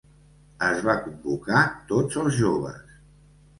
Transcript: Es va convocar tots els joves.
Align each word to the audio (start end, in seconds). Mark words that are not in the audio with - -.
Es 0.67 0.81
va 0.87 0.95
convocar 1.03 1.61
tots 1.93 2.19
els 2.25 2.41
joves. 2.41 2.99